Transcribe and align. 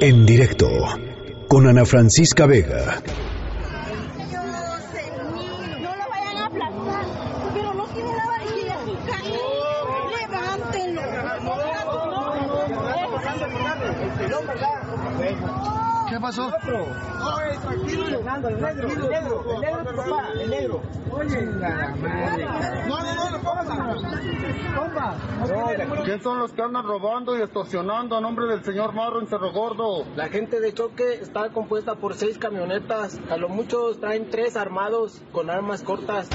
En 0.00 0.24
directo 0.24 0.68
con 1.48 1.66
Ana 1.66 1.84
Francisca 1.84 2.46
Vega. 2.46 3.02
No 5.80 5.96
lo 5.96 6.08
vayan 6.08 6.36
a 6.36 6.46
aplastar, 6.46 7.04
pero 7.52 7.74
no 7.74 7.84
tiene 7.86 8.10
la 8.14 8.26
varilla 8.26 8.76
su 21.26 21.58
casa. 21.58 21.94
Levántenlo. 21.96 22.68
¿Qué 24.68 24.94
pasó? 24.94 26.04
¿Quién 26.04 26.22
son 26.22 26.38
los 26.38 26.52
que 26.52 26.62
andan 26.62 26.84
robando 26.84 27.36
y 27.36 27.42
extorsionando 27.42 28.16
a 28.16 28.20
nombre 28.20 28.46
del 28.46 28.64
señor 28.64 28.94
Marro 28.94 29.20
en 29.20 29.26
Cerro 29.26 29.52
Gordo? 29.52 30.04
La 30.16 30.28
gente 30.28 30.60
de 30.60 30.72
choque 30.72 31.14
está 31.20 31.50
compuesta 31.50 31.96
por 31.96 32.14
seis 32.14 32.38
camionetas. 32.38 33.18
A 33.30 33.36
lo 33.36 33.48
mucho 33.48 33.94
traen 34.00 34.30
tres 34.30 34.56
armados 34.56 35.22
con 35.32 35.50
armas 35.50 35.82
cortas. 35.82 36.28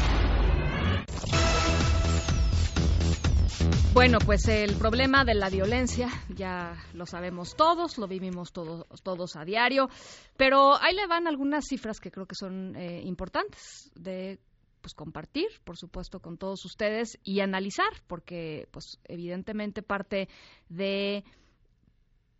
Bueno, 3.94 4.18
pues 4.26 4.48
el 4.48 4.76
problema 4.76 5.24
de 5.24 5.36
la 5.36 5.50
violencia 5.50 6.10
ya 6.28 6.76
lo 6.96 7.06
sabemos 7.06 7.56
todos, 7.56 8.00
lo 8.00 8.08
vivimos 8.08 8.52
todos, 8.52 8.88
todos 9.04 9.36
a 9.36 9.46
diario, 9.46 9.88
pero 10.36 10.74
ahí 10.82 10.96
le 10.96 11.06
van 11.06 11.28
algunas 11.28 11.66
cifras 11.68 12.00
que 12.00 12.10
creo 12.10 12.26
que 12.26 12.34
son 12.34 12.76
eh, 12.76 13.04
importantes 13.04 13.92
de 13.94 14.40
pues 14.84 14.94
compartir, 14.94 15.48
por 15.64 15.78
supuesto, 15.78 16.20
con 16.20 16.38
todos 16.38 16.66
ustedes 16.66 17.18
y 17.24 17.40
analizar, 17.40 17.88
porque 18.06 18.68
pues 18.72 19.00
evidentemente 19.06 19.82
parte 19.82 20.28
de 20.68 21.24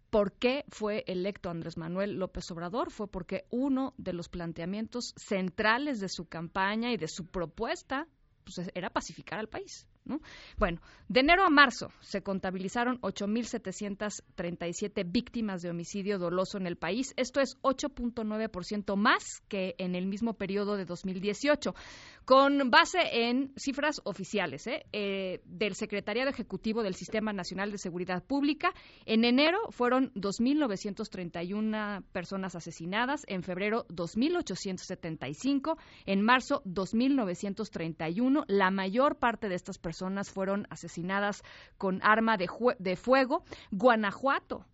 por 0.10 0.34
qué 0.34 0.66
fue 0.68 1.06
electo 1.08 1.50
Andrés 1.50 1.78
Manuel 1.78 2.20
López 2.20 2.52
Obrador 2.52 2.92
fue 2.92 3.08
porque 3.08 3.46
uno 3.50 3.94
de 3.98 4.12
los 4.12 4.28
planteamientos 4.28 5.14
centrales 5.16 6.02
de 6.02 6.10
su 6.10 6.26
campaña 6.26 6.92
y 6.92 6.98
de 6.98 7.08
su 7.08 7.26
propuesta 7.26 8.08
pues, 8.44 8.70
era 8.76 8.90
pacificar 8.90 9.40
al 9.40 9.48
país. 9.48 9.88
¿No? 10.06 10.20
Bueno, 10.58 10.82
de 11.08 11.22
enero 11.22 11.46
a 11.46 11.50
marzo 11.50 11.92
se 12.02 12.22
contabilizaron 12.22 13.00
8.737 13.02 15.10
víctimas 15.10 15.62
de 15.62 15.70
homicidio 15.70 16.20
doloso 16.20 16.58
en 16.58 16.68
el 16.68 16.76
país. 16.76 17.14
Esto 17.16 17.40
es 17.40 17.58
8.9% 17.62 18.96
más 18.96 19.42
que 19.48 19.76
en 19.78 19.96
el 19.96 20.08
mismo 20.08 20.34
periodo 20.34 20.76
de 20.76 20.86
2018, 20.86 21.74
con 22.26 22.70
base 22.70 23.30
en 23.30 23.54
cifras 23.58 24.02
oficiales 24.04 24.68
¿eh? 24.68 24.86
Eh, 24.92 25.42
del 25.46 25.76
Secretariado 25.76 26.30
Ejecutivo 26.30 26.84
del 26.84 26.96
Sistema 26.96 27.32
Nacional 27.34 27.72
de 27.72 27.78
Seguridad 27.78 28.24
Pública. 28.24 28.74
En 29.06 29.26
enero 29.26 29.58
fueron 29.72 30.14
2.931 30.16 32.04
personas 32.12 32.56
asesinadas, 32.56 33.24
en 33.28 33.44
febrero 33.44 33.86
2.875, 33.88 35.78
en 36.06 36.22
marzo 36.22 36.62
2.931. 36.66 38.44
La 38.48 38.72
mayor 38.72 39.18
parte 39.18 39.50
de 39.50 39.56
estas 39.56 39.78
personas 39.78 39.93
personas 39.94 40.32
fueron 40.32 40.66
asesinadas 40.72 41.44
con 41.78 42.00
arma 42.02 42.36
de, 42.36 42.50
de 42.80 42.96
fuego. 42.96 43.44
Guanajuato, 43.70 44.66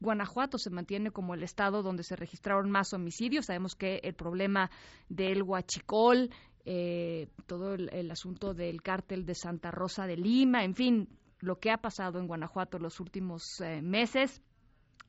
Guanajuato 0.00 0.58
se 0.58 0.70
mantiene 0.70 1.12
como 1.12 1.34
el 1.34 1.44
estado 1.44 1.80
donde 1.80 2.02
se 2.02 2.16
registraron 2.16 2.72
más 2.72 2.92
homicidios. 2.92 3.46
Sabemos 3.46 3.76
que 3.76 4.00
el 4.02 4.14
problema 4.14 4.72
del 5.08 5.44
huachicol, 5.44 6.30
eh, 6.64 7.28
todo 7.46 7.74
el, 7.74 8.10
asunto 8.10 8.52
del 8.52 8.82
cártel 8.82 9.24
de 9.24 9.36
Santa 9.36 9.70
Rosa 9.70 10.08
de 10.08 10.16
Lima, 10.16 10.64
en 10.64 10.74
fin, 10.74 11.08
lo 11.38 11.60
que 11.60 11.70
ha 11.70 11.78
pasado 11.78 12.18
en 12.18 12.26
Guanajuato 12.26 12.80
los 12.80 12.98
últimos 12.98 13.60
eh, 13.60 13.80
meses, 13.80 14.42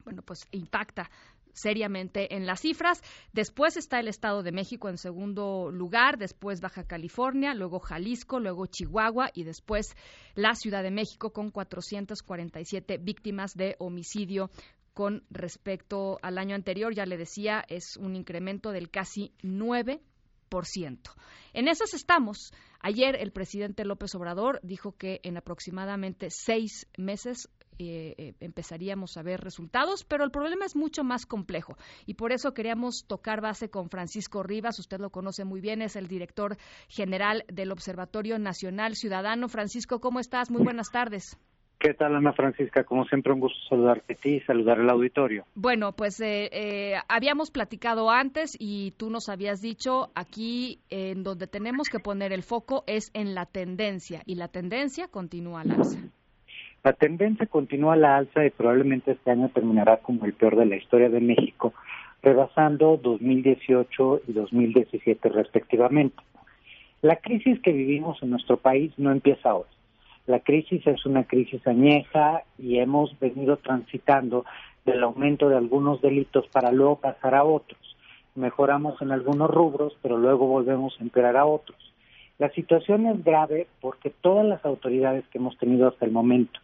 bueno, 0.03 0.21
pues 0.21 0.47
impacta 0.51 1.09
seriamente 1.55 2.35
en 2.35 2.45
las 2.45 2.61
cifras. 2.61 3.01
Después 3.33 3.77
está 3.77 3.99
el 3.99 4.07
Estado 4.07 4.43
de 4.43 4.51
México 4.51 4.89
en 4.89 4.99
segundo 4.99 5.71
lugar, 5.71 6.19
después 6.19 6.61
Baja 6.61 6.83
California, 6.83 7.55
luego 7.55 7.79
Jalisco, 7.79 8.39
luego 8.39 8.67
Chihuahua 8.67 9.31
y 9.33 9.43
después 9.43 9.95
la 10.35 10.53
Ciudad 10.53 10.83
de 10.83 10.91
México 10.91 11.33
con 11.33 11.49
447 11.49 12.99
víctimas 12.99 13.55
de 13.55 13.75
homicidio 13.79 14.51
con 14.93 15.23
respecto 15.31 16.19
al 16.21 16.37
año 16.37 16.53
anterior. 16.53 16.93
Ya 16.93 17.07
le 17.07 17.17
decía, 17.17 17.65
es 17.67 17.97
un 17.97 18.15
incremento 18.15 18.71
del 18.71 18.91
casi 18.91 19.33
9 19.41 20.01
en 21.53 21.67
esas 21.67 21.93
estamos. 21.93 22.53
Ayer 22.79 23.15
el 23.19 23.31
presidente 23.31 23.83
López 23.83 24.13
Obrador 24.15 24.59
dijo 24.63 24.93
que 24.93 25.19
en 25.23 25.37
aproximadamente 25.37 26.29
seis 26.29 26.87
meses 26.97 27.49
eh, 27.79 28.15
eh, 28.17 28.33
empezaríamos 28.39 29.17
a 29.17 29.23
ver 29.23 29.41
resultados, 29.41 30.03
pero 30.03 30.23
el 30.23 30.31
problema 30.31 30.65
es 30.65 30.75
mucho 30.75 31.03
más 31.03 31.25
complejo 31.25 31.77
y 32.05 32.15
por 32.15 32.31
eso 32.31 32.53
queríamos 32.53 33.05
tocar 33.07 33.41
base 33.41 33.69
con 33.69 33.89
Francisco 33.89 34.43
Rivas, 34.43 34.79
usted 34.79 34.99
lo 34.99 35.09
conoce 35.09 35.45
muy 35.45 35.61
bien, 35.61 35.81
es 35.81 35.95
el 35.95 36.07
director 36.07 36.57
general 36.87 37.43
del 37.47 37.71
Observatorio 37.71 38.39
Nacional 38.39 38.95
Ciudadano. 38.95 39.47
Francisco, 39.47 39.99
¿cómo 39.99 40.19
estás? 40.19 40.51
Muy 40.51 40.63
buenas 40.63 40.91
tardes. 40.91 41.37
¿Qué 41.79 41.93
tal, 41.93 42.15
Ana 42.15 42.33
Francisca? 42.33 42.83
Como 42.83 43.05
siempre, 43.05 43.33
un 43.33 43.41
gusto 43.41 43.59
saludarte 43.69 44.13
a 44.13 44.15
ti 44.15 44.35
y 44.35 44.39
saludar 44.41 44.79
al 44.79 44.89
auditorio. 44.89 45.45
Bueno, 45.55 45.91
pues 45.91 46.19
eh, 46.21 46.49
eh, 46.51 46.95
habíamos 47.09 47.51
platicado 47.51 48.09
antes 48.09 48.55
y 48.57 48.91
tú 48.91 49.09
nos 49.09 49.27
habías 49.29 49.61
dicho 49.61 50.09
aquí 50.15 50.79
en 50.89 51.23
donde 51.23 51.47
tenemos 51.47 51.89
que 51.89 51.99
poner 51.99 52.31
el 52.31 52.43
foco 52.43 52.83
es 52.87 53.11
en 53.13 53.35
la 53.35 53.45
tendencia 53.45 54.21
y 54.25 54.35
la 54.35 54.47
tendencia 54.47 55.07
continúa 55.09 55.61
al 55.61 55.71
alza. 55.71 55.99
La 56.85 56.93
tendencia 56.93 57.47
continúa 57.47 57.93
a 57.93 57.97
la 57.97 58.15
alza 58.15 58.45
y 58.45 58.51
probablemente 58.51 59.13
este 59.13 59.31
año 59.31 59.49
terminará 59.49 59.97
como 59.97 60.23
el 60.25 60.33
peor 60.33 60.55
de 60.55 60.67
la 60.67 60.75
historia 60.75 61.09
de 61.09 61.19
México, 61.19 61.73
rebasando 62.21 62.97
2018 63.01 64.21
y 64.27 64.33
2017 64.33 65.29
respectivamente. 65.29 66.21
La 67.01 67.15
crisis 67.15 67.59
que 67.61 67.71
vivimos 67.71 68.21
en 68.21 68.29
nuestro 68.29 68.57
país 68.57 68.93
no 68.97 69.11
empieza 69.11 69.49
ahora. 69.49 69.69
La 70.27 70.41
crisis 70.41 70.85
es 70.85 71.07
una 71.07 71.23
crisis 71.23 71.65
añeja 71.65 72.43
y 72.59 72.77
hemos 72.77 73.19
venido 73.19 73.57
transitando 73.57 74.45
del 74.85 75.01
aumento 75.01 75.49
de 75.49 75.57
algunos 75.57 76.03
delitos 76.03 76.45
para 76.49 76.71
luego 76.71 76.97
pasar 76.97 77.33
a 77.33 77.43
otros. 77.43 77.97
Mejoramos 78.35 79.01
en 79.01 79.11
algunos 79.11 79.49
rubros, 79.49 79.97
pero 80.03 80.19
luego 80.19 80.45
volvemos 80.45 80.95
a 80.99 81.03
empeorar 81.03 81.35
a 81.35 81.45
otros. 81.47 81.79
La 82.37 82.51
situación 82.51 83.07
es 83.07 83.23
grave 83.23 83.65
porque 83.81 84.11
todas 84.11 84.45
las 84.45 84.63
autoridades 84.63 85.25
que 85.29 85.39
hemos 85.39 85.57
tenido 85.57 85.87
hasta 85.87 86.05
el 86.05 86.11
momento, 86.11 86.59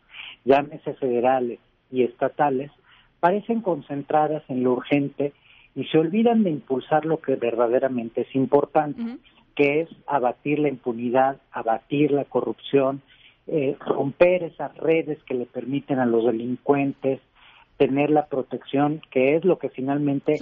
llámese 0.46 0.94
federales 0.96 1.60
y 1.92 2.04
estatales, 2.04 2.72
parecen 3.20 3.62
concentradas 3.62 4.44
en 4.50 4.64
lo 4.64 4.74
urgente 4.74 5.34
y 5.76 5.86
se 5.86 5.98
olvidan 5.98 6.44
de 6.44 6.50
impulsar 6.50 7.06
lo 7.06 7.22
que 7.22 7.36
verdaderamente 7.36 8.22
es 8.22 8.36
importante, 8.36 9.18
que 9.56 9.82
es 9.82 9.90
abatir 10.08 10.60
la 10.60 10.70
impunidad, 10.70 11.38
abatir 11.52 12.12
la 12.12 12.26
corrupción, 12.26 13.02
eh, 13.48 13.76
romper 13.80 14.44
esas 14.44 14.76
redes 14.78 15.22
que 15.24 15.34
le 15.34 15.46
permiten 15.46 16.00
a 16.00 16.06
los 16.06 16.26
delincuentes 16.26 17.20
tener 17.78 18.12
la 18.12 18.28
protección 18.28 19.02
que 19.10 19.36
es 19.36 19.44
lo 19.44 19.58
que 19.58 19.70
finalmente 19.70 20.38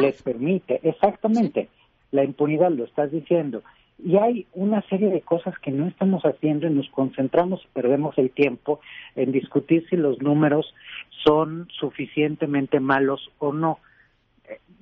les 0.00 0.22
permite. 0.22 0.80
Exactamente, 0.82 1.68
la 2.10 2.24
impunidad 2.24 2.70
lo 2.70 2.84
estás 2.84 3.10
diciendo. 3.10 3.62
Y 4.04 4.16
hay 4.16 4.46
una 4.52 4.82
serie 4.82 5.10
de 5.10 5.20
cosas 5.20 5.56
que 5.60 5.70
no 5.70 5.86
estamos 5.86 6.24
haciendo 6.24 6.66
y 6.66 6.70
nos 6.70 6.88
concentramos 6.90 7.62
y 7.64 7.68
perdemos 7.72 8.18
el 8.18 8.30
tiempo 8.30 8.80
en 9.14 9.32
discutir 9.32 9.86
si 9.88 9.96
los 9.96 10.20
números 10.20 10.74
son 11.24 11.68
suficientemente 11.78 12.80
malos 12.80 13.30
o 13.38 13.52
no 13.52 13.78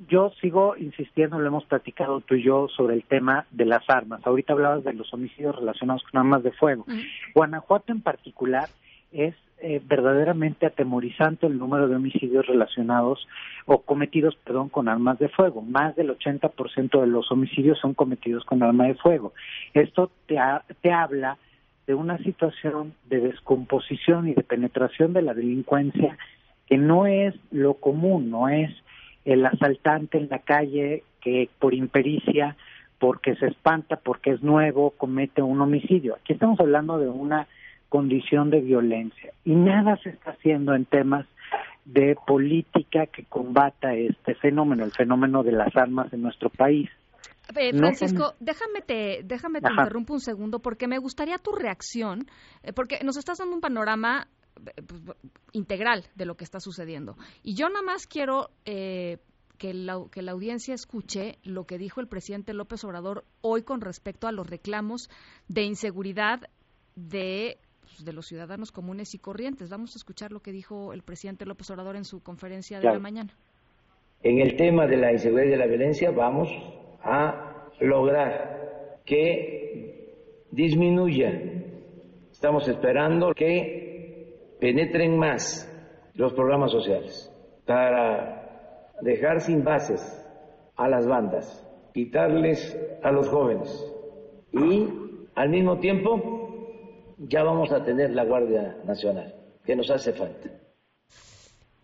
yo 0.08 0.32
sigo 0.40 0.76
insistiendo, 0.76 1.38
lo 1.38 1.46
hemos 1.46 1.64
platicado 1.64 2.20
tú 2.20 2.34
y 2.34 2.42
yo 2.42 2.68
sobre 2.68 2.94
el 2.94 3.04
tema 3.04 3.46
de 3.50 3.66
las 3.66 3.88
armas. 3.88 4.20
Ahorita 4.24 4.54
hablabas 4.54 4.84
de 4.84 4.94
los 4.94 5.12
homicidios 5.12 5.56
relacionados 5.56 6.02
con 6.04 6.20
armas 6.20 6.42
de 6.42 6.52
fuego. 6.52 6.86
Guanajuato 7.34 7.92
en 7.92 8.00
particular 8.00 8.68
es 9.12 9.34
eh, 9.62 9.80
verdaderamente 9.84 10.66
atemorizante 10.66 11.46
el 11.46 11.58
número 11.58 11.88
de 11.88 11.96
homicidios 11.96 12.46
relacionados 12.46 13.26
o 13.66 13.82
cometidos, 13.82 14.36
perdón, 14.36 14.68
con 14.68 14.88
armas 14.88 15.18
de 15.18 15.28
fuego. 15.28 15.62
Más 15.62 15.94
del 15.96 16.16
80% 16.16 17.00
de 17.00 17.06
los 17.06 17.30
homicidios 17.30 17.78
son 17.78 17.94
cometidos 17.94 18.44
con 18.44 18.62
arma 18.62 18.86
de 18.86 18.94
fuego. 18.94 19.32
Esto 19.74 20.10
te, 20.26 20.36
te 20.80 20.92
habla 20.92 21.38
de 21.86 21.94
una 21.94 22.18
situación 22.18 22.94
de 23.08 23.20
descomposición 23.20 24.28
y 24.28 24.34
de 24.34 24.42
penetración 24.42 25.12
de 25.12 25.22
la 25.22 25.34
delincuencia 25.34 26.16
que 26.66 26.78
no 26.78 27.06
es 27.06 27.34
lo 27.50 27.74
común, 27.74 28.30
no 28.30 28.48
es 28.48 28.70
el 29.24 29.44
asaltante 29.44 30.18
en 30.18 30.28
la 30.30 30.38
calle 30.38 31.02
que 31.20 31.50
por 31.58 31.74
impericia, 31.74 32.56
porque 32.98 33.34
se 33.36 33.48
espanta, 33.48 33.96
porque 33.96 34.30
es 34.30 34.42
nuevo, 34.42 34.92
comete 34.92 35.42
un 35.42 35.60
homicidio. 35.60 36.16
Aquí 36.16 36.32
estamos 36.32 36.60
hablando 36.60 36.98
de 36.98 37.08
una 37.08 37.48
condición 37.90 38.48
de 38.48 38.62
violencia 38.62 39.34
y 39.44 39.54
nada 39.54 39.98
se 40.02 40.10
está 40.10 40.30
haciendo 40.30 40.74
en 40.74 40.86
temas 40.86 41.26
de 41.84 42.16
política 42.26 43.06
que 43.06 43.24
combata 43.24 43.94
este 43.94 44.34
fenómeno, 44.36 44.84
el 44.84 44.92
fenómeno 44.92 45.42
de 45.42 45.52
las 45.52 45.76
armas 45.76 46.10
en 46.12 46.22
nuestro 46.22 46.48
país. 46.48 46.88
Eh, 47.56 47.76
Francisco, 47.76 48.34
déjame 48.38 48.80
te, 48.80 49.22
déjame 49.24 49.60
te 49.60 49.70
interrumpo 49.70 50.14
un 50.14 50.20
segundo 50.20 50.60
porque 50.60 50.86
me 50.86 50.98
gustaría 50.98 51.36
tu 51.36 51.50
reacción, 51.52 52.26
eh, 52.62 52.72
porque 52.72 53.00
nos 53.02 53.16
estás 53.16 53.38
dando 53.38 53.56
un 53.56 53.60
panorama 53.60 54.28
pues, 54.54 55.16
integral 55.52 56.04
de 56.14 56.26
lo 56.26 56.36
que 56.36 56.44
está 56.44 56.60
sucediendo. 56.60 57.16
Y 57.42 57.56
yo 57.56 57.68
nada 57.68 57.82
más 57.82 58.06
quiero 58.06 58.50
eh, 58.66 59.18
que, 59.58 59.74
la, 59.74 59.98
que 60.12 60.22
la 60.22 60.30
audiencia 60.30 60.74
escuche 60.74 61.38
lo 61.42 61.64
que 61.64 61.76
dijo 61.76 62.00
el 62.00 62.06
presidente 62.06 62.54
López 62.54 62.84
Obrador 62.84 63.24
hoy 63.40 63.62
con 63.62 63.80
respecto 63.80 64.28
a 64.28 64.32
los 64.32 64.48
reclamos 64.48 65.10
de 65.48 65.62
inseguridad 65.62 66.48
de 66.94 67.58
de 67.98 68.12
los 68.12 68.26
ciudadanos 68.26 68.72
comunes 68.72 69.14
y 69.14 69.18
corrientes. 69.18 69.68
Vamos 69.68 69.94
a 69.94 69.98
escuchar 69.98 70.32
lo 70.32 70.40
que 70.40 70.52
dijo 70.52 70.92
el 70.92 71.02
presidente 71.02 71.44
López 71.44 71.70
Obrador 71.70 71.96
en 71.96 72.04
su 72.04 72.22
conferencia 72.22 72.80
de 72.80 72.86
la 72.86 72.98
mañana. 72.98 73.34
En 74.22 74.38
el 74.38 74.56
tema 74.56 74.86
de 74.86 74.96
la 74.96 75.12
inseguridad 75.12 75.46
y 75.46 75.50
de 75.50 75.56
la 75.56 75.66
violencia 75.66 76.10
vamos 76.10 76.48
a 77.02 77.68
lograr 77.80 79.00
que 79.04 80.46
disminuya. 80.50 81.32
Estamos 82.30 82.68
esperando 82.68 83.32
que 83.34 84.56
penetren 84.60 85.16
más 85.18 85.66
los 86.14 86.32
programas 86.34 86.70
sociales 86.70 87.32
para 87.66 88.92
dejar 89.00 89.40
sin 89.40 89.64
bases 89.64 90.00
a 90.76 90.88
las 90.88 91.06
bandas, 91.06 91.66
quitarles 91.94 92.78
a 93.02 93.10
los 93.10 93.28
jóvenes 93.28 93.86
y 94.52 94.88
al 95.34 95.48
mismo 95.48 95.78
tiempo 95.78 96.39
ya 97.28 97.42
vamos 97.42 97.70
a 97.70 97.84
tener 97.84 98.10
la 98.10 98.24
Guardia 98.24 98.76
Nacional, 98.84 99.34
que 99.64 99.76
nos 99.76 99.90
hace 99.90 100.12
falta. 100.12 100.48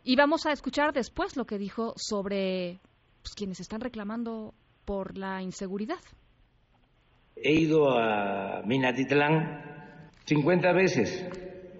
Y 0.02 0.16
vamos 0.16 0.46
a 0.46 0.52
escuchar 0.52 0.92
después 0.92 1.36
lo 1.36 1.44
que 1.44 1.58
dijo 1.58 1.92
sobre 1.96 2.80
pues, 3.22 3.34
quienes 3.34 3.60
están 3.60 3.80
reclamando 3.80 4.54
por 4.84 5.18
la 5.18 5.42
inseguridad. 5.42 5.98
He 7.34 7.52
ido 7.52 7.90
a 7.90 8.62
Minatitlán 8.64 10.08
50 10.24 10.72
veces. 10.72 11.28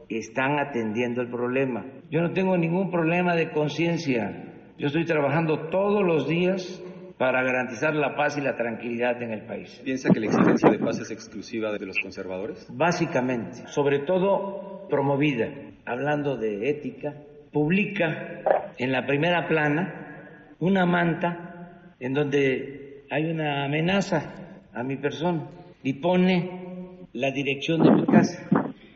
Están 0.09 0.59
atendiendo 0.59 1.23
el 1.23 1.31
problema. 1.31 1.85
Yo 2.11 2.21
no 2.21 2.33
tengo 2.33 2.57
ningún 2.57 2.91
problema 2.91 3.35
de 3.35 3.51
conciencia. 3.53 4.53
Yo 4.79 4.89
estoy 4.89 5.05
trabajando 5.05 5.69
todos 5.71 6.05
los 6.05 6.29
días 6.29 6.83
para 7.19 7.43
garantizar 7.43 7.95
la 7.95 8.15
paz 8.15 8.37
y 8.37 8.41
la 8.41 8.57
tranquilidad 8.57 9.23
en 9.23 9.33
el 9.33 9.43
país. 9.43 9.81
¿Piensa 9.85 10.11
que 10.11 10.21
la 10.21 10.27
exigencia 10.27 10.71
de 10.71 10.79
paz 10.79 10.99
es 11.01 11.11
exclusiva 11.11 11.73
de 11.73 11.87
los 11.87 11.99
conservadores? 11.99 12.67
Básicamente, 12.71 13.67
sobre 13.69 14.01
todo 14.01 14.87
promovida, 14.89 15.49
hablando 15.87 16.37
de 16.37 16.69
ética, 16.69 17.15
publica 17.53 18.43
en 18.79 18.93
la 18.93 19.07
primera 19.07 19.49
plana 19.49 20.55
una 20.61 20.85
manta 20.85 21.95
en 22.01 22.13
donde 22.13 23.05
hay 23.11 23.31
una 23.31 23.65
amenaza 23.65 24.23
a 24.75 24.83
mi 24.83 24.97
persona 24.97 25.49
y 25.83 25.95
pone 25.95 26.51
la 27.13 27.31
dirección 27.31 27.83
de 27.83 27.91
mi 27.93 28.05
casa. 28.07 28.47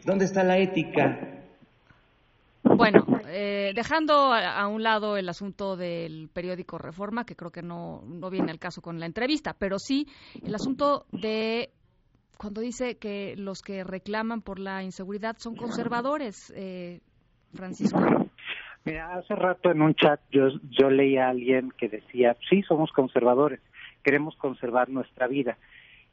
¿Dónde 0.05 0.27
está 0.27 0.45
la 0.45 0.59
ética? 0.59 1.19
Bueno, 2.63 3.07
eh, 3.31 3.73
dejando 3.75 4.33
a, 4.33 4.67
un 4.69 4.83
lado 4.83 5.17
el 5.17 5.29
asunto 5.29 5.77
del 5.77 6.29
periódico 6.33 6.79
Reforma, 6.79 7.25
que 7.25 7.37
creo 7.37 7.51
que 7.51 7.63
no, 7.63 8.03
no 8.07 8.31
viene 8.31 8.51
al 8.51 8.59
caso 8.59 8.83
con 8.83 9.01
la 9.01 9.07
entrevista, 9.07 9.55
pero 9.59 9.79
sí 9.79 10.07
el 10.45 10.55
asunto 10.55 11.07
de 11.13 11.71
cuando 12.37 12.61
dice 12.61 12.97
que 12.97 13.35
los 13.37 13.61
que 13.61 13.85
reclaman 13.85 14.41
por 14.41 14.59
la 14.59 14.83
inseguridad 14.83 15.37
son 15.39 15.57
conservadores, 15.57 16.53
eh, 16.57 17.01
Francisco. 17.55 18.01
Mira, 18.85 19.15
hace 19.15 19.35
rato 19.35 19.71
en 19.71 19.83
un 19.83 19.95
chat 19.95 20.21
yo, 20.31 20.49
yo 20.71 20.89
leí 20.89 21.19
a 21.19 21.29
alguien 21.29 21.71
que 21.77 21.89
decía, 21.89 22.37
sí, 22.49 22.63
somos 22.63 22.93
conservadores, 22.93 23.61
queremos 24.03 24.35
conservar 24.37 24.89
nuestra 24.89 25.27
vida. 25.27 25.59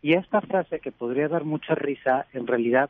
Y 0.01 0.13
esta 0.13 0.41
frase 0.41 0.79
que 0.79 0.91
podría 0.91 1.29
dar 1.29 1.45
mucha 1.45 1.75
risa, 1.75 2.27
en 2.33 2.45
realidad 2.45 2.89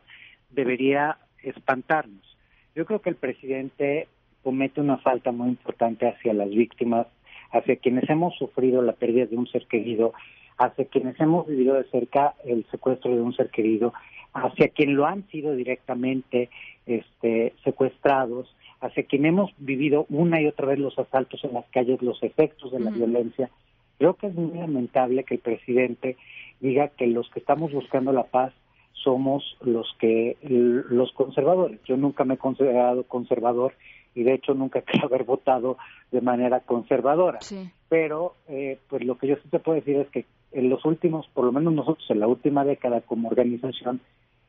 debería 0.49 1.17
espantarnos. 1.43 2.37
Yo 2.75 2.85
creo 2.85 3.01
que 3.01 3.09
el 3.09 3.15
presidente 3.15 4.07
comete 4.43 4.81
una 4.81 4.97
falta 4.97 5.31
muy 5.31 5.49
importante 5.49 6.07
hacia 6.07 6.33
las 6.33 6.49
víctimas, 6.49 7.07
hacia 7.51 7.75
quienes 7.77 8.09
hemos 8.09 8.35
sufrido 8.35 8.81
la 8.81 8.93
pérdida 8.93 9.25
de 9.25 9.37
un 9.37 9.47
ser 9.47 9.65
querido, 9.67 10.13
hacia 10.57 10.85
quienes 10.85 11.19
hemos 11.19 11.47
vivido 11.47 11.75
de 11.75 11.83
cerca 11.85 12.33
el 12.45 12.65
secuestro 12.71 13.15
de 13.15 13.21
un 13.21 13.33
ser 13.33 13.49
querido, 13.49 13.93
hacia 14.33 14.69
quien 14.69 14.95
lo 14.95 15.05
han 15.05 15.27
sido 15.29 15.55
directamente 15.55 16.49
este, 16.85 17.53
secuestrados, 17.63 18.53
hacia 18.81 19.03
quien 19.03 19.25
hemos 19.25 19.51
vivido 19.57 20.05
una 20.09 20.41
y 20.41 20.47
otra 20.47 20.67
vez 20.67 20.79
los 20.79 20.97
asaltos 20.97 21.43
en 21.43 21.53
las 21.53 21.65
calles, 21.69 22.01
los 22.01 22.21
efectos 22.21 22.71
de 22.71 22.79
la 22.79 22.91
violencia. 22.91 23.49
Creo 23.97 24.13
que 24.13 24.27
es 24.27 24.35
muy 24.35 24.57
lamentable 24.57 25.23
que 25.23 25.35
el 25.35 25.39
presidente 25.39 26.17
diga 26.59 26.89
que 26.89 27.07
los 27.07 27.29
que 27.31 27.39
estamos 27.39 27.71
buscando 27.71 28.11
la 28.11 28.23
paz 28.23 28.53
somos 28.93 29.57
los 29.61 29.87
que 29.99 30.37
los 30.41 31.11
conservadores. 31.13 31.79
Yo 31.85 31.97
nunca 31.97 32.23
me 32.23 32.35
he 32.35 32.37
considerado 32.37 33.03
conservador 33.03 33.73
y 34.17 34.23
de 34.23 34.33
hecho 34.33 34.55
nunca 34.55 34.81
creo 34.85 35.05
haber 35.05 35.23
votado 35.23 35.77
de 36.11 36.21
manera 36.21 36.61
conservadora. 36.61 37.39
Pero 37.87 38.33
eh, 38.49 38.79
pues 38.89 39.05
lo 39.05 39.17
que 39.17 39.27
yo 39.27 39.35
sí 39.35 39.49
te 39.49 39.59
puedo 39.59 39.75
decir 39.75 39.97
es 39.97 40.09
que 40.09 40.25
en 40.51 40.69
los 40.69 40.83
últimos, 40.85 41.27
por 41.33 41.45
lo 41.45 41.51
menos 41.51 41.73
nosotros 41.73 42.05
en 42.09 42.19
la 42.19 42.27
última 42.27 42.65
década 42.65 43.01
como 43.01 43.29
organización, 43.29 44.01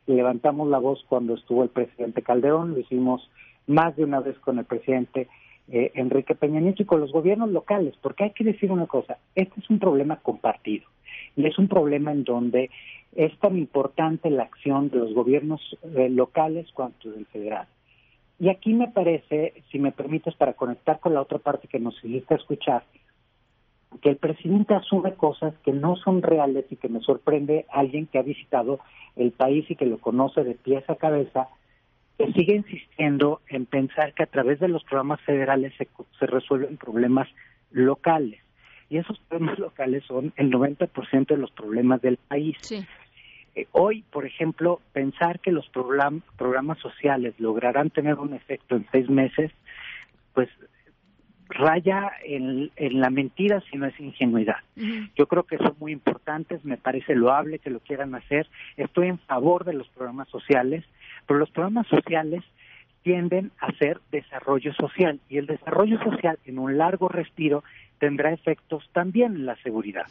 levantamos 0.06 0.68
la 0.68 0.78
voz 0.78 1.04
cuando 1.08 1.34
estuvo 1.34 1.62
el 1.62 1.68
presidente 1.68 2.22
Calderón, 2.22 2.72
lo 2.72 2.80
hicimos 2.80 3.28
más 3.66 3.94
de 3.96 4.04
una 4.04 4.20
vez 4.20 4.38
con 4.38 4.58
el 4.58 4.64
presidente 4.64 5.28
eh, 5.70 5.92
Enrique 5.94 6.34
Peña 6.34 6.60
Nieto 6.60 6.82
y 6.82 6.86
con 6.86 7.00
los 7.00 7.12
gobiernos 7.12 7.50
locales, 7.50 7.94
porque 8.00 8.24
hay 8.24 8.30
que 8.30 8.44
decir 8.44 8.72
una 8.72 8.86
cosa, 8.86 9.18
este 9.34 9.60
es 9.60 9.68
un 9.68 9.78
problema 9.78 10.16
compartido 10.16 10.86
y 11.36 11.46
es 11.46 11.58
un 11.58 11.68
problema 11.68 12.10
en 12.12 12.24
donde 12.24 12.70
es 13.14 13.38
tan 13.38 13.58
importante 13.58 14.30
la 14.30 14.44
acción 14.44 14.88
de 14.88 14.98
los 14.98 15.12
gobiernos 15.12 15.60
eh, 15.94 16.08
locales 16.08 16.70
cuanto 16.72 17.10
del 17.10 17.26
federal. 17.26 17.66
Y 18.38 18.48
aquí 18.50 18.72
me 18.72 18.88
parece, 18.88 19.62
si 19.70 19.78
me 19.78 19.92
permites, 19.92 20.34
para 20.34 20.52
conectar 20.52 21.00
con 21.00 21.14
la 21.14 21.22
otra 21.22 21.38
parte 21.38 21.68
que 21.68 21.80
nos 21.80 22.02
hiciste 22.04 22.34
escuchar, 22.34 22.84
que 24.02 24.10
el 24.10 24.16
presidente 24.16 24.74
asume 24.74 25.14
cosas 25.14 25.54
que 25.64 25.72
no 25.72 25.96
son 25.96 26.22
reales 26.22 26.66
y 26.70 26.76
que 26.76 26.88
me 26.88 27.00
sorprende 27.00 27.66
alguien 27.70 28.06
que 28.06 28.18
ha 28.18 28.22
visitado 28.22 28.80
el 29.16 29.32
país 29.32 29.68
y 29.70 29.76
que 29.76 29.86
lo 29.86 29.98
conoce 29.98 30.44
de 30.44 30.54
pies 30.54 30.88
a 30.88 30.96
cabeza, 30.96 31.48
que 32.16 32.32
sigue 32.32 32.56
insistiendo 32.56 33.40
en 33.48 33.66
pensar 33.66 34.12
que 34.14 34.22
a 34.22 34.26
través 34.26 34.60
de 34.60 34.68
los 34.68 34.84
programas 34.84 35.20
federales 35.22 35.72
se, 35.76 35.88
se 36.18 36.26
resuelven 36.26 36.76
problemas 36.76 37.28
locales 37.70 38.40
y 38.90 38.98
esos 38.98 39.18
problemas 39.20 39.58
locales 39.58 40.04
son 40.06 40.32
el 40.36 40.50
90% 40.50 41.26
de 41.26 41.36
los 41.36 41.50
problemas 41.50 42.00
del 42.00 42.16
país. 42.16 42.56
Eh, 42.72 42.84
hoy, 43.72 44.04
por 44.10 44.26
ejemplo, 44.26 44.80
pensar 44.92 45.40
que 45.40 45.52
los 45.52 45.68
programas 45.68 46.78
sociales 46.78 47.34
lograrán 47.38 47.90
tener 47.90 48.14
un 48.14 48.34
efecto 48.34 48.76
en 48.76 48.86
seis 48.92 49.08
meses, 49.10 49.50
pues 50.34 50.48
raya 51.48 52.12
en, 52.24 52.70
la 52.76 53.10
mentira 53.10 53.62
si 53.70 53.78
no 53.78 53.86
es 53.86 53.98
ingenuidad. 53.98 54.58
Yo 55.16 55.26
creo 55.26 55.44
que 55.44 55.56
son 55.56 55.74
muy 55.80 55.92
importantes, 55.92 56.64
me 56.64 56.76
parece 56.76 57.14
loable 57.14 57.58
que 57.58 57.70
lo 57.70 57.80
quieran 57.80 58.14
hacer, 58.14 58.46
estoy 58.76 59.08
en 59.08 59.18
favor 59.18 59.64
de 59.64 59.72
los 59.72 59.88
programas 59.88 60.28
sociales, 60.28 60.84
pero 61.26 61.40
los 61.40 61.50
programas 61.50 61.86
sociales 61.88 62.44
tienden 63.02 63.52
a 63.60 63.72
ser 63.72 64.00
desarrollo 64.10 64.74
social 64.74 65.20
y 65.28 65.38
el 65.38 65.46
desarrollo 65.46 65.98
social 66.02 66.38
en 66.44 66.58
un 66.58 66.76
largo 66.76 67.08
respiro 67.08 67.64
tendrá 67.98 68.32
efectos 68.32 68.88
también 68.92 69.36
en 69.36 69.46
la 69.46 69.56
seguridad. 69.56 70.06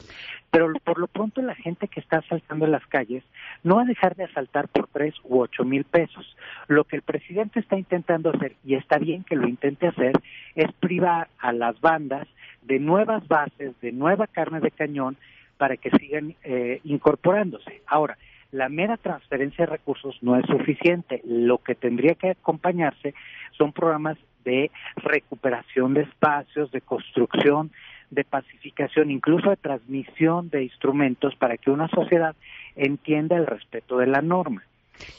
Pero 0.51 0.71
por 0.83 0.99
lo 0.99 1.07
pronto 1.07 1.41
la 1.41 1.55
gente 1.55 1.87
que 1.87 1.99
está 1.99 2.17
asaltando 2.17 2.65
en 2.65 2.71
las 2.71 2.85
calles 2.87 3.23
no 3.63 3.75
va 3.77 3.83
a 3.83 3.85
dejar 3.85 4.15
de 4.15 4.25
asaltar 4.25 4.67
por 4.67 4.87
tres 4.87 5.15
u 5.23 5.39
ocho 5.39 5.63
mil 5.63 5.83
pesos. 5.83 6.35
Lo 6.67 6.83
que 6.83 6.95
el 6.95 7.01
presidente 7.01 7.59
está 7.59 7.77
intentando 7.77 8.29
hacer, 8.29 8.55
y 8.65 8.75
está 8.75 8.97
bien 8.97 9.23
que 9.23 9.35
lo 9.35 9.47
intente 9.47 9.87
hacer, 9.87 10.13
es 10.55 10.71
privar 10.73 11.27
a 11.39 11.51
las 11.53 11.79
bandas 11.81 12.27
de 12.61 12.79
nuevas 12.79 13.27
bases, 13.27 13.79
de 13.81 13.91
nueva 13.91 14.27
carne 14.27 14.59
de 14.59 14.71
cañón, 14.71 15.17
para 15.57 15.77
que 15.77 15.89
sigan 15.91 16.35
eh, 16.43 16.81
incorporándose. 16.83 17.81
Ahora, 17.87 18.17
la 18.51 18.69
mera 18.69 18.97
transferencia 18.97 19.65
de 19.65 19.71
recursos 19.71 20.17
no 20.21 20.37
es 20.37 20.45
suficiente. 20.45 21.21
Lo 21.25 21.57
que 21.57 21.75
tendría 21.75 22.15
que 22.15 22.31
acompañarse 22.31 23.13
son 23.57 23.73
programas 23.73 24.17
de 24.47 24.71
recuperación 24.95 25.93
de 25.93 26.03
espacios, 26.03 26.71
de 26.71 26.79
construcción, 26.79 27.69
de 28.09 28.23
pacificación, 28.23 29.11
incluso 29.11 29.49
de 29.49 29.57
transmisión 29.57 30.49
de 30.49 30.63
instrumentos 30.63 31.35
para 31.35 31.57
que 31.57 31.69
una 31.69 31.89
sociedad 31.89 32.33
entienda 32.77 33.35
el 33.35 33.45
respeto 33.45 33.97
de 33.97 34.07
la 34.07 34.21
norma. 34.21 34.63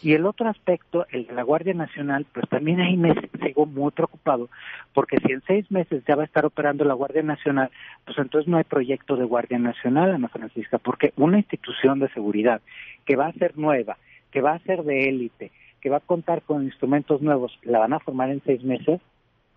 Y 0.03 0.15
el 0.15 0.27
otro 0.27 0.49
aspecto, 0.49 1.07
el 1.11 1.27
de 1.27 1.35
la 1.35 1.43
Guardia 1.43 1.75
Nacional, 1.75 2.27
pues 2.33 2.49
también 2.49 2.81
ahí 2.81 2.97
me 2.97 3.15
sigo 3.45 3.67
muy 3.67 3.93
preocupado, 3.93 4.49
porque 4.95 5.19
si 5.19 5.33
en 5.33 5.43
seis 5.47 5.71
meses 5.71 6.03
ya 6.09 6.17
va 6.17 6.23
a 6.23 6.27
estar 6.27 6.47
operando 6.47 6.85
la 6.85 6.95
Guardia 6.95 7.23
Nacional, 7.23 7.71
pues 8.05 8.19
entonces 8.19 8.49
no 8.49 8.57
hay 8.57 8.65
proyecto 8.65 9.17
de 9.17 9.25
Guardia 9.25 9.59
Nacional, 9.59 10.15
Ana 10.15 10.29
Francisca, 10.29 10.79
porque 10.79 11.13
una 11.17 11.39
institución 11.39 12.01
de 12.01 12.09
seguridad 12.09 12.61
que 13.05 13.17
va 13.17 13.27
a 13.27 13.33
ser 13.35 13.57
nueva, 13.57 13.99
que 14.33 14.41
va 14.41 14.55
a 14.55 14.59
ser 14.61 14.83
de 14.83 15.09
élite, 15.09 15.53
que 15.81 15.91
va 15.91 15.99
a 15.99 16.01
contar 16.01 16.43
con 16.43 16.65
instrumentos 16.65 17.23
nuevos, 17.23 17.57
¿la 17.63 17.79
van 17.79 17.93
a 17.93 18.01
formar 18.01 18.31
en 18.31 18.43
seis 18.45 18.65
meses? 18.65 19.01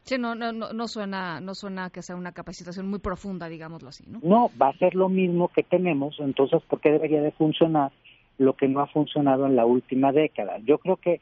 Sí, 0.03 0.17
no, 0.17 0.34
no, 0.36 0.51
no, 0.51 0.88
suena, 0.88 1.39
no 1.39 1.53
suena 1.53 1.89
que 1.91 2.01
sea 2.01 2.15
una 2.15 2.31
capacitación 2.31 2.89
muy 2.89 3.00
profunda, 3.00 3.48
digámoslo 3.48 3.89
así, 3.89 4.03
¿no? 4.08 4.20
No, 4.24 4.50
va 4.60 4.70
a 4.70 4.77
ser 4.77 4.96
lo 4.96 5.10
mismo 5.10 5.50
que 5.50 5.63
tenemos, 5.63 6.15
entonces, 6.20 6.62
¿por 6.63 6.81
qué 6.81 6.91
debería 6.91 7.22
de 7.22 7.31
funcionar 7.31 7.91
lo 8.38 8.55
que 8.55 8.67
no 8.67 8.81
ha 8.81 8.88
funcionado 8.88 9.46
en 9.46 9.55
la 9.55 9.65
última 9.65 10.12
década? 10.12 10.58
Yo 10.65 10.79
creo 10.79 10.98
que 10.98 11.20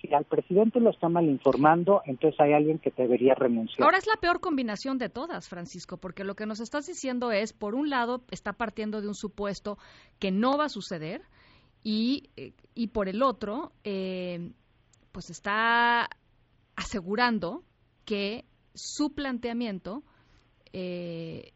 si 0.00 0.12
al 0.12 0.24
presidente 0.24 0.80
lo 0.80 0.90
está 0.90 1.08
mal 1.08 1.26
informando, 1.26 2.02
entonces 2.06 2.38
hay 2.40 2.54
alguien 2.54 2.78
que 2.78 2.92
debería 2.96 3.34
renunciar. 3.34 3.84
Ahora 3.84 3.98
es 3.98 4.06
la 4.06 4.16
peor 4.16 4.40
combinación 4.40 4.98
de 4.98 5.08
todas, 5.08 5.48
Francisco, 5.48 5.96
porque 5.98 6.24
lo 6.24 6.34
que 6.34 6.46
nos 6.46 6.60
estás 6.60 6.86
diciendo 6.86 7.30
es, 7.30 7.52
por 7.52 7.74
un 7.74 7.88
lado, 7.88 8.22
está 8.30 8.52
partiendo 8.54 9.00
de 9.00 9.08
un 9.08 9.14
supuesto 9.14 9.78
que 10.18 10.32
no 10.32 10.58
va 10.58 10.64
a 10.64 10.68
suceder 10.70 11.22
y, 11.84 12.30
eh, 12.36 12.52
y 12.74 12.88
por 12.88 13.08
el 13.08 13.22
otro, 13.22 13.72
eh, 13.84 14.50
pues 15.12 15.30
está 15.30 16.08
asegurando 16.74 17.62
que 18.04 18.44
su 18.74 19.14
planteamiento 19.14 20.02
eh, 20.72 21.52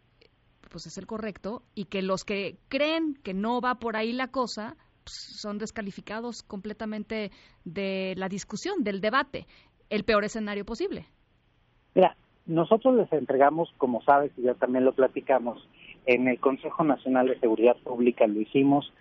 pues 0.71 0.87
es 0.87 0.99
el 0.99 1.07
correcto 1.07 1.63
y 1.75 1.87
que 1.87 2.03
los 2.03 2.25
que 2.25 2.59
creen 2.69 3.15
que 3.23 3.35
no 3.35 3.61
va 3.61 3.77
por 3.77 3.97
ahí 3.97 4.13
la 4.13 4.29
cosa 4.29 4.77
pues, 5.05 5.17
son 5.41 5.59
descalificados 5.59 6.43
completamente 6.43 7.31
de 7.65 8.15
la 8.17 8.29
discusión, 8.29 8.85
del 8.85 9.01
debate, 9.01 9.47
el 9.91 10.05
peor 10.05 10.25
escenario 10.25 10.65
posible. 10.65 11.07
Mira, 11.95 12.17
nosotros 12.47 12.95
les 12.97 13.13
entregamos, 13.13 13.73
como 13.79 14.03
sabes, 14.03 14.33
y 14.37 14.43
ya 14.43 14.55
también 14.55 14.85
lo 14.85 14.93
platicamos, 14.93 15.67
en 16.07 16.29
el 16.29 16.39
Consejo 16.39 16.85
Nacional 16.85 17.27
de 17.29 17.41
Seguridad 17.41 17.77
Pública 17.79 18.27
lo 18.27 18.41
hicimos, 18.41 18.93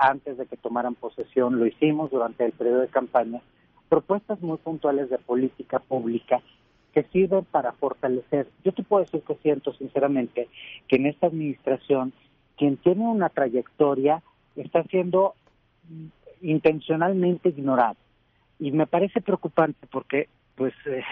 antes 0.00 0.36
de 0.38 0.46
que 0.46 0.56
tomaran 0.56 0.94
posesión 0.94 1.58
lo 1.58 1.66
hicimos 1.66 2.10
durante 2.10 2.44
el 2.44 2.52
periodo 2.52 2.80
de 2.80 2.88
campaña, 2.88 3.40
propuestas 3.88 4.40
muy 4.40 4.58
puntuales 4.58 5.08
de 5.08 5.18
política 5.18 5.78
pública 5.78 6.42
que 6.98 7.08
sirven 7.10 7.44
para 7.44 7.72
fortalecer. 7.72 8.48
Yo 8.64 8.72
te 8.72 8.82
puedo 8.82 9.04
decir 9.04 9.20
que 9.22 9.36
siento 9.36 9.72
sinceramente 9.74 10.48
que 10.88 10.96
en 10.96 11.06
esta 11.06 11.28
administración 11.28 12.12
quien 12.56 12.76
tiene 12.76 13.04
una 13.04 13.28
trayectoria 13.28 14.20
está 14.56 14.82
siendo 14.84 15.34
intencionalmente 16.42 17.50
ignorado. 17.50 17.96
Y 18.58 18.72
me 18.72 18.88
parece 18.88 19.20
preocupante 19.20 19.86
porque, 19.88 20.28
pues, 20.56 20.74
eh, 20.86 21.04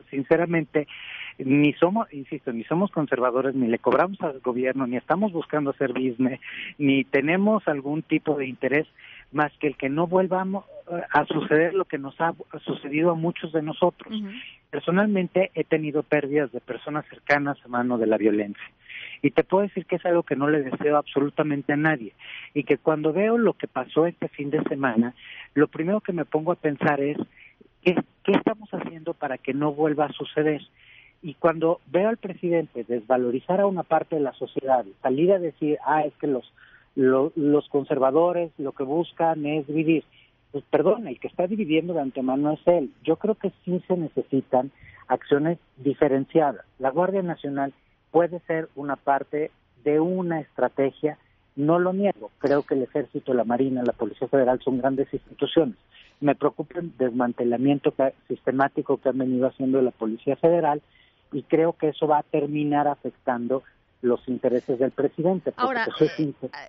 sinceramente, 0.10 0.88
ni 1.36 1.74
somos, 1.74 2.10
insisto, 2.10 2.50
ni 2.50 2.64
somos 2.64 2.90
conservadores, 2.90 3.54
ni 3.54 3.66
le 3.66 3.78
cobramos 3.78 4.18
al 4.22 4.40
gobierno, 4.40 4.86
ni 4.86 4.96
estamos 4.96 5.32
buscando 5.32 5.70
hacer 5.70 5.92
business, 5.92 6.40
ni 6.78 7.04
tenemos 7.04 7.68
algún 7.68 8.00
tipo 8.02 8.34
de 8.36 8.46
interés 8.46 8.86
más 9.34 9.52
que 9.58 9.66
el 9.66 9.76
que 9.76 9.88
no 9.88 10.06
vuelvamos 10.06 10.64
eh, 10.90 11.02
a 11.10 11.24
suceder 11.26 11.74
lo 11.74 11.84
que 11.84 11.98
nos 11.98 12.18
ha 12.20 12.34
sucedido 12.64 13.10
a 13.10 13.14
muchos 13.14 13.52
de 13.52 13.62
nosotros. 13.62 14.14
Personalmente 14.70 15.50
he 15.54 15.64
tenido 15.64 16.02
pérdidas 16.02 16.52
de 16.52 16.60
personas 16.60 17.04
cercanas 17.08 17.58
a 17.64 17.68
mano 17.68 17.98
de 17.98 18.06
la 18.06 18.16
violencia. 18.16 18.64
Y 19.22 19.30
te 19.30 19.44
puedo 19.44 19.62
decir 19.62 19.86
que 19.86 19.96
es 19.96 20.04
algo 20.04 20.22
que 20.22 20.36
no 20.36 20.48
le 20.48 20.62
deseo 20.62 20.96
absolutamente 20.96 21.72
a 21.72 21.76
nadie. 21.76 22.12
Y 22.52 22.64
que 22.64 22.78
cuando 22.78 23.12
veo 23.12 23.38
lo 23.38 23.54
que 23.54 23.66
pasó 23.66 24.06
este 24.06 24.28
fin 24.28 24.50
de 24.50 24.62
semana, 24.64 25.14
lo 25.54 25.68
primero 25.68 26.00
que 26.00 26.12
me 26.12 26.24
pongo 26.24 26.52
a 26.52 26.56
pensar 26.56 27.00
es, 27.00 27.16
¿qué, 27.82 27.96
qué 28.22 28.32
estamos 28.32 28.68
haciendo 28.70 29.14
para 29.14 29.38
que 29.38 29.54
no 29.54 29.72
vuelva 29.72 30.06
a 30.06 30.12
suceder? 30.12 30.60
Y 31.22 31.34
cuando 31.34 31.80
veo 31.86 32.10
al 32.10 32.18
presidente 32.18 32.84
desvalorizar 32.84 33.60
a 33.60 33.66
una 33.66 33.82
parte 33.82 34.16
de 34.16 34.20
la 34.20 34.34
sociedad, 34.34 34.84
salir 35.00 35.32
a 35.32 35.38
decir, 35.38 35.78
ah, 35.86 36.02
es 36.02 36.12
que 36.20 36.26
los 36.26 36.44
los 36.94 37.68
conservadores 37.68 38.52
lo 38.58 38.72
que 38.72 38.84
buscan 38.84 39.44
es 39.46 39.66
dividir. 39.66 40.04
Pues 40.52 40.64
perdón, 40.70 41.08
el 41.08 41.18
que 41.18 41.28
está 41.28 41.46
dividiendo 41.46 41.94
de 41.94 42.00
antemano 42.00 42.52
es 42.52 42.60
él. 42.66 42.90
Yo 43.02 43.16
creo 43.16 43.34
que 43.34 43.52
sí 43.64 43.82
se 43.88 43.96
necesitan 43.96 44.70
acciones 45.08 45.58
diferenciadas. 45.76 46.64
La 46.78 46.90
Guardia 46.90 47.22
Nacional 47.22 47.72
puede 48.10 48.38
ser 48.40 48.68
una 48.76 48.96
parte 48.96 49.50
de 49.82 50.00
una 50.00 50.40
estrategia, 50.40 51.18
no 51.56 51.78
lo 51.78 51.92
niego. 51.92 52.30
Creo 52.38 52.62
que 52.62 52.74
el 52.74 52.82
Ejército, 52.82 53.34
la 53.34 53.44
Marina, 53.44 53.82
la 53.84 53.92
Policía 53.92 54.28
Federal 54.28 54.60
son 54.62 54.78
grandes 54.78 55.12
instituciones. 55.12 55.76
Me 56.20 56.34
preocupa 56.34 56.78
el 56.78 56.96
desmantelamiento 56.96 57.92
sistemático 58.28 58.98
que 58.98 59.08
han 59.08 59.18
venido 59.18 59.48
haciendo 59.48 59.82
la 59.82 59.90
Policía 59.90 60.36
Federal 60.36 60.80
y 61.32 61.42
creo 61.42 61.72
que 61.72 61.88
eso 61.88 62.06
va 62.06 62.18
a 62.18 62.22
terminar 62.22 62.86
afectando 62.86 63.64
los 64.04 64.20
intereses 64.28 64.78
del 64.78 64.92
presidente. 64.92 65.52
Ahora, 65.56 65.88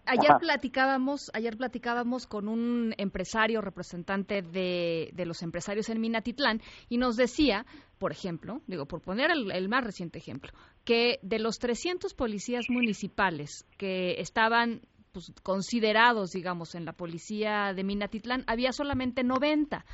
ayer 0.06 0.32
platicábamos, 0.40 1.30
ayer 1.34 1.58
platicábamos 1.58 2.28
con 2.28 2.48
un 2.48 2.94
empresario 2.98 3.62
representante 3.62 4.42
de, 4.42 5.12
de, 5.14 5.26
los 5.26 5.44
empresarios 5.44 5.90
en 5.90 6.00
Minatitlán 6.00 6.62
y 6.88 6.98
nos 6.98 7.18
decía, 7.18 7.66
por 8.00 8.12
ejemplo, 8.12 8.62
digo, 8.68 8.86
por 8.86 9.02
poner 9.02 9.32
el, 9.32 9.52
el 9.52 9.68
más 9.68 9.84
reciente 9.84 10.18
ejemplo, 10.18 10.52
que 10.86 11.20
de 11.22 11.40
los 11.40 11.60
300 11.60 12.14
policías 12.14 12.66
municipales 12.70 13.66
que 13.78 14.22
estaban 14.22 14.82
pues, 15.12 15.34
considerados, 15.44 16.32
digamos, 16.32 16.74
en 16.74 16.86
la 16.86 16.94
policía 16.94 17.74
de 17.76 17.84
Minatitlán, 17.84 18.46
había 18.48 18.72
solamente 18.72 19.24
90 19.24 19.86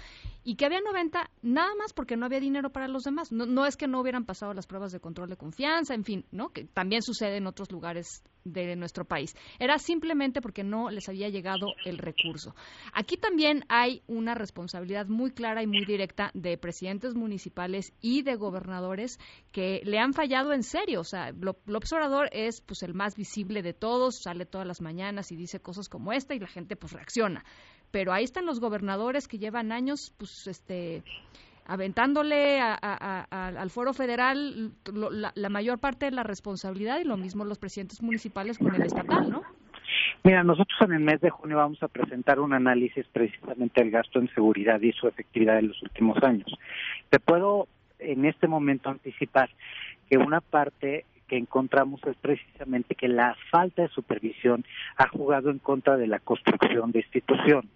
y 0.43 0.55
que 0.55 0.65
había 0.65 0.81
90 0.81 1.29
nada 1.43 1.75
más 1.75 1.93
porque 1.93 2.17
no 2.17 2.25
había 2.25 2.39
dinero 2.39 2.71
para 2.71 2.87
los 2.87 3.03
demás. 3.03 3.31
No, 3.31 3.45
no, 3.45 3.65
es 3.65 3.77
que 3.77 3.87
no 3.87 4.01
hubieran 4.01 4.25
pasado 4.25 4.53
las 4.53 4.67
pruebas 4.67 4.91
de 4.91 4.99
control 4.99 5.29
de 5.29 5.37
confianza, 5.37 5.93
en 5.93 6.03
fin, 6.03 6.25
¿no? 6.31 6.49
Que 6.49 6.65
también 6.65 7.01
sucede 7.01 7.37
en 7.37 7.47
otros 7.47 7.71
lugares 7.71 8.23
de 8.43 8.75
nuestro 8.75 9.05
país. 9.05 9.35
Era 9.59 9.77
simplemente 9.77 10.41
porque 10.41 10.63
no 10.63 10.89
les 10.89 11.07
había 11.09 11.29
llegado 11.29 11.67
el 11.85 11.97
recurso. 11.97 12.55
Aquí 12.93 13.17
también 13.17 13.65
hay 13.69 14.01
una 14.07 14.33
responsabilidad 14.33 15.07
muy 15.07 15.31
clara 15.31 15.61
y 15.61 15.67
muy 15.67 15.85
directa 15.85 16.31
de 16.33 16.57
presidentes 16.57 17.13
municipales 17.13 17.93
y 18.01 18.23
de 18.23 18.35
gobernadores 18.35 19.19
que 19.51 19.81
le 19.83 19.99
han 19.99 20.13
fallado 20.13 20.53
en 20.53 20.63
serio. 20.63 21.01
O 21.01 21.05
sea, 21.05 21.31
López 21.31 21.93
Obrador 21.93 22.29
es 22.31 22.61
pues 22.61 22.81
el 22.81 22.93
más 22.93 23.15
visible 23.15 23.61
de 23.61 23.73
todos, 23.73 24.21
sale 24.23 24.45
todas 24.45 24.65
las 24.65 24.81
mañanas 24.81 25.31
y 25.31 25.35
dice 25.35 25.59
cosas 25.59 25.87
como 25.87 26.11
esta 26.11 26.33
y 26.33 26.39
la 26.39 26.47
gente 26.47 26.75
pues 26.75 26.93
reacciona 26.93 27.43
pero 27.91 28.13
ahí 28.13 28.23
están 28.23 28.45
los 28.45 28.59
gobernadores 28.59 29.27
que 29.27 29.37
llevan 29.37 29.71
años, 29.71 30.13
pues, 30.17 30.47
este, 30.47 31.03
aventándole 31.65 32.59
al 32.59 33.69
foro 33.69 33.93
federal 33.93 34.71
la, 35.35 35.49
mayor 35.49 35.79
parte 35.79 36.05
de 36.05 36.11
la 36.11 36.23
responsabilidad 36.23 36.99
y 36.99 37.03
lo 37.03 37.17
mismo 37.17 37.45
los 37.45 37.59
presidentes 37.59 38.01
municipales 38.01 38.57
con 38.57 38.73
el 38.73 38.81
estatal, 38.81 39.29
¿no? 39.29 39.43
Mira, 40.23 40.43
nosotros 40.43 40.77
en 40.81 40.93
el 40.93 40.99
mes 40.99 41.19
de 41.21 41.29
junio 41.29 41.57
vamos 41.57 41.81
a 41.81 41.87
presentar 41.87 42.39
un 42.39 42.53
análisis 42.53 43.05
precisamente 43.11 43.81
del 43.81 43.91
gasto 43.91 44.19
en 44.19 44.31
seguridad 44.33 44.79
y 44.81 44.91
su 44.93 45.07
efectividad 45.07 45.59
en 45.59 45.69
los 45.69 45.81
últimos 45.81 46.21
años. 46.23 46.47
Te 47.09 47.19
puedo 47.19 47.67
en 47.99 48.25
este 48.25 48.47
momento 48.47 48.89
anticipar 48.89 49.49
que 50.09 50.17
una 50.17 50.41
parte 50.41 51.05
que 51.27 51.37
encontramos 51.37 52.01
es 52.05 52.15
precisamente 52.17 52.95
que 52.95 53.07
la 53.07 53.35
falta 53.49 53.83
de 53.83 53.87
supervisión 53.89 54.65
ha 54.97 55.07
jugado 55.07 55.49
en 55.49 55.59
contra 55.59 55.97
de 55.97 56.07
la 56.07 56.19
construcción 56.19 56.91
de 56.91 56.99
instituciones 56.99 57.71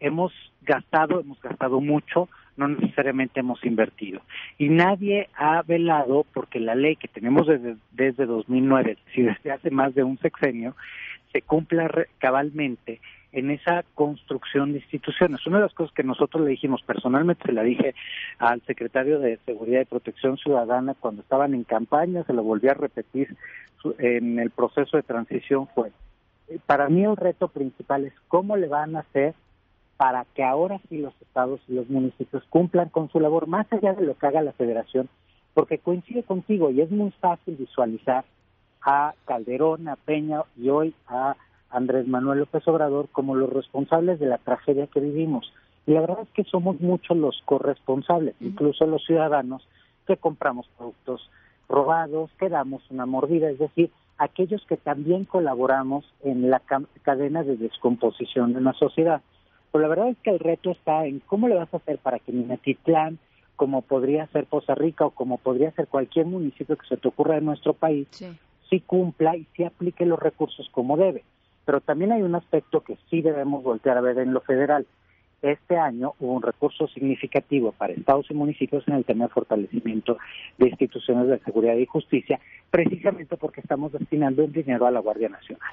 hemos 0.00 0.32
gastado, 0.62 1.20
hemos 1.20 1.40
gastado 1.40 1.80
mucho, 1.80 2.28
no 2.56 2.68
necesariamente 2.68 3.40
hemos 3.40 3.64
invertido. 3.64 4.20
Y 4.58 4.68
nadie 4.68 5.28
ha 5.36 5.62
velado 5.62 6.24
porque 6.34 6.60
la 6.60 6.74
ley 6.74 6.96
que 6.96 7.08
tenemos 7.08 7.46
desde, 7.46 7.76
desde 7.92 8.26
2009, 8.26 8.98
si 9.14 9.22
desde 9.22 9.52
hace 9.52 9.70
más 9.70 9.94
de 9.94 10.04
un 10.04 10.18
sexenio, 10.18 10.74
se 11.32 11.42
cumpla 11.42 11.90
cabalmente 12.18 13.00
en 13.32 13.50
esa 13.50 13.84
construcción 13.94 14.72
de 14.72 14.78
instituciones. 14.78 15.46
Una 15.46 15.58
de 15.58 15.64
las 15.64 15.74
cosas 15.74 15.94
que 15.94 16.02
nosotros 16.02 16.42
le 16.44 16.50
dijimos, 16.50 16.82
personalmente 16.82 17.44
se 17.44 17.52
la 17.52 17.62
dije 17.62 17.94
al 18.38 18.62
secretario 18.62 19.18
de 19.20 19.38
Seguridad 19.44 19.82
y 19.82 19.84
Protección 19.84 20.38
Ciudadana 20.38 20.94
cuando 20.94 21.22
estaban 21.22 21.54
en 21.54 21.64
campaña, 21.64 22.24
se 22.24 22.32
lo 22.32 22.42
volví 22.42 22.68
a 22.68 22.74
repetir 22.74 23.36
en 23.98 24.38
el 24.38 24.50
proceso 24.50 24.96
de 24.96 25.02
transición, 25.02 25.68
fue, 25.74 25.92
para 26.66 26.88
mí 26.88 27.04
el 27.04 27.16
reto 27.16 27.48
principal 27.48 28.06
es 28.06 28.14
cómo 28.28 28.56
le 28.56 28.68
van 28.68 28.96
a 28.96 29.00
hacer 29.00 29.34
para 29.98 30.24
que 30.34 30.44
ahora 30.44 30.80
sí 30.88 30.96
los 30.96 31.12
estados 31.20 31.60
y 31.68 31.74
los 31.74 31.90
municipios 31.90 32.44
cumplan 32.48 32.88
con 32.88 33.10
su 33.10 33.20
labor 33.20 33.48
más 33.48 33.70
allá 33.72 33.92
de 33.92 34.06
lo 34.06 34.16
que 34.16 34.26
haga 34.28 34.40
la 34.40 34.52
federación, 34.52 35.08
porque 35.54 35.78
coincide 35.78 36.22
contigo 36.22 36.70
y 36.70 36.80
es 36.80 36.90
muy 36.90 37.10
fácil 37.20 37.56
visualizar 37.56 38.24
a 38.80 39.12
Calderón, 39.26 39.88
a 39.88 39.96
Peña 39.96 40.42
y 40.56 40.68
hoy 40.68 40.94
a 41.08 41.36
Andrés 41.68 42.06
Manuel 42.06 42.38
López 42.38 42.66
Obrador 42.68 43.08
como 43.10 43.34
los 43.34 43.52
responsables 43.52 44.20
de 44.20 44.26
la 44.26 44.38
tragedia 44.38 44.86
que 44.86 45.00
vivimos. 45.00 45.52
Y 45.84 45.92
la 45.92 46.00
verdad 46.00 46.20
es 46.22 46.28
que 46.30 46.44
somos 46.44 46.80
muchos 46.80 47.16
los 47.16 47.42
corresponsables, 47.44 48.36
incluso 48.40 48.86
los 48.86 49.04
ciudadanos 49.04 49.66
que 50.06 50.16
compramos 50.16 50.68
productos 50.78 51.28
robados, 51.68 52.30
que 52.38 52.48
damos 52.48 52.88
una 52.90 53.04
mordida, 53.04 53.50
es 53.50 53.58
decir, 53.58 53.90
aquellos 54.16 54.64
que 54.66 54.76
también 54.76 55.24
colaboramos 55.24 56.04
en 56.22 56.50
la 56.50 56.62
cadena 57.02 57.42
de 57.42 57.56
descomposición 57.56 58.52
de 58.52 58.60
una 58.60 58.74
sociedad. 58.74 59.22
Pero 59.72 59.82
la 59.82 59.88
verdad 59.88 60.08
es 60.08 60.16
que 60.18 60.30
el 60.30 60.38
reto 60.38 60.70
está 60.70 61.06
en 61.06 61.20
cómo 61.20 61.48
le 61.48 61.54
vas 61.54 61.72
a 61.72 61.78
hacer 61.78 61.98
para 61.98 62.18
que 62.18 62.32
Minatitlán, 62.32 63.18
como 63.56 63.82
podría 63.82 64.26
ser 64.28 64.46
Poza 64.46 64.74
Rica 64.74 65.06
o 65.06 65.10
como 65.10 65.38
podría 65.38 65.72
ser 65.72 65.88
cualquier 65.88 66.26
municipio 66.26 66.76
que 66.76 66.86
se 66.86 66.96
te 66.96 67.08
ocurra 67.08 67.36
en 67.38 67.44
nuestro 67.44 67.74
país, 67.74 68.06
sí. 68.10 68.80
cumpla 68.80 69.36
y 69.36 69.46
sí 69.56 69.64
aplique 69.64 70.06
los 70.06 70.18
recursos 70.18 70.68
como 70.70 70.96
debe. 70.96 71.24
Pero 71.64 71.80
también 71.80 72.12
hay 72.12 72.22
un 72.22 72.34
aspecto 72.34 72.82
que 72.82 72.96
sí 73.10 73.20
debemos 73.20 73.62
voltear 73.62 73.98
a 73.98 74.00
ver 74.00 74.18
en 74.18 74.32
lo 74.32 74.40
federal. 74.40 74.86
Este 75.42 75.76
año 75.76 76.14
hubo 76.18 76.32
un 76.32 76.42
recurso 76.42 76.88
significativo 76.88 77.72
para 77.72 77.92
estados 77.92 78.30
y 78.30 78.34
municipios 78.34 78.86
en 78.88 78.94
el 78.94 79.04
tema 79.04 79.26
de 79.26 79.32
fortalecimiento 79.32 80.18
de 80.56 80.68
instituciones 80.68 81.28
de 81.28 81.38
seguridad 81.40 81.76
y 81.76 81.86
justicia, 81.86 82.40
precisamente 82.70 83.36
porque 83.36 83.60
estamos 83.60 83.92
destinando 83.92 84.42
el 84.42 84.52
dinero 84.52 84.86
a 84.86 84.90
la 84.90 85.00
Guardia 85.00 85.28
Nacional. 85.28 85.70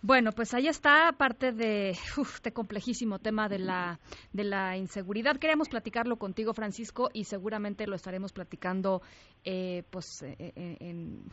Bueno, 0.00 0.30
pues 0.30 0.54
ahí 0.54 0.68
está 0.68 1.12
parte 1.18 1.52
de 1.52 1.90
este 2.34 2.52
complejísimo 2.52 3.18
tema 3.18 3.48
de 3.48 3.58
la, 3.58 3.98
de 4.32 4.44
la 4.44 4.76
inseguridad. 4.76 5.36
Queríamos 5.38 5.68
platicarlo 5.68 6.16
contigo, 6.16 6.54
Francisco, 6.54 7.10
y 7.12 7.24
seguramente 7.24 7.86
lo 7.86 7.96
estaremos 7.96 8.32
platicando 8.32 9.02
eh, 9.44 9.82
pues 9.90 10.22
eh, 10.22 10.36
eh, 10.38 10.76
en 10.78 11.24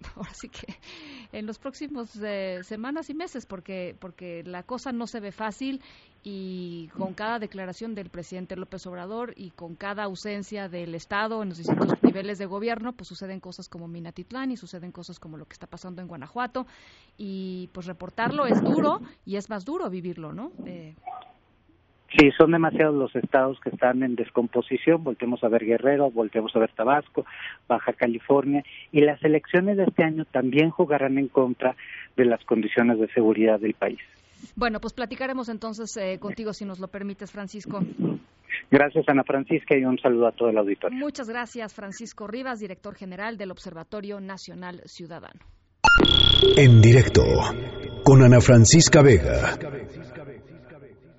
ahora 0.16 0.34
sí 0.34 0.48
que 0.48 0.74
en 1.32 1.46
los 1.46 1.58
próximos 1.58 2.16
eh, 2.22 2.60
semanas 2.62 3.10
y 3.10 3.14
meses, 3.14 3.46
porque, 3.46 3.96
porque 3.98 4.42
la 4.44 4.62
cosa 4.62 4.92
no 4.92 5.06
se 5.06 5.20
ve 5.20 5.32
fácil 5.32 5.82
y 6.22 6.88
con 6.96 7.14
cada 7.14 7.38
declaración 7.38 7.94
del 7.94 8.10
presidente 8.10 8.56
López 8.56 8.86
Obrador 8.86 9.32
y 9.36 9.50
con 9.50 9.76
cada 9.76 10.04
ausencia 10.04 10.68
del 10.68 10.94
Estado 10.94 11.42
en 11.42 11.50
los 11.50 11.58
distintos 11.58 12.02
niveles 12.02 12.38
de 12.38 12.46
gobierno, 12.46 12.92
pues 12.94 13.08
suceden 13.08 13.40
cosas 13.40 13.68
como 13.68 13.86
Minatitlán 13.86 14.50
y 14.50 14.56
suceden 14.56 14.92
cosas 14.92 15.20
como 15.20 15.36
lo 15.36 15.46
que 15.46 15.52
está 15.52 15.66
pasando 15.66 16.02
en 16.02 16.08
Guanajuato 16.08 16.66
y 17.16 17.70
pues 17.72 17.86
reportarlo 17.86 18.46
es 18.46 18.60
duro 18.60 19.00
y 19.24 19.36
es 19.36 19.48
más 19.50 19.64
duro 19.64 19.88
vivirlo, 19.88 20.32
¿no? 20.32 20.52
Eh, 20.64 20.96
Sí, 22.18 22.30
son 22.38 22.52
demasiados 22.52 22.94
los 22.94 23.14
estados 23.14 23.58
que 23.60 23.70
están 23.70 24.02
en 24.02 24.14
descomposición. 24.14 25.04
Voltemos 25.04 25.42
a 25.44 25.48
ver 25.48 25.64
Guerrero, 25.64 26.10
voltemos 26.10 26.54
a 26.56 26.60
ver 26.60 26.70
Tabasco, 26.72 27.26
Baja 27.68 27.92
California. 27.92 28.62
Y 28.90 29.02
las 29.02 29.22
elecciones 29.22 29.76
de 29.76 29.84
este 29.84 30.04
año 30.04 30.24
también 30.24 30.70
jugarán 30.70 31.18
en 31.18 31.28
contra 31.28 31.76
de 32.16 32.24
las 32.24 32.42
condiciones 32.44 32.98
de 32.98 33.08
seguridad 33.08 33.60
del 33.60 33.74
país. 33.74 34.00
Bueno, 34.54 34.80
pues 34.80 34.94
platicaremos 34.94 35.48
entonces 35.48 35.94
eh, 35.96 36.18
contigo, 36.18 36.52
si 36.52 36.64
nos 36.64 36.78
lo 36.78 36.88
permites, 36.88 37.30
Francisco. 37.30 37.80
Gracias, 38.70 39.04
Ana 39.08 39.22
Francisca, 39.24 39.76
y 39.76 39.84
un 39.84 39.98
saludo 39.98 40.28
a 40.28 40.32
todo 40.32 40.48
el 40.48 40.58
auditorio. 40.58 40.98
Muchas 40.98 41.28
gracias, 41.28 41.74
Francisco 41.74 42.26
Rivas, 42.26 42.58
director 42.60 42.94
general 42.94 43.36
del 43.36 43.50
Observatorio 43.50 44.20
Nacional 44.20 44.80
Ciudadano. 44.86 45.40
En 46.56 46.80
directo, 46.80 47.22
con 48.04 48.22
Ana 48.22 48.40
Francisca 48.40 49.02
Vega. 49.02 49.58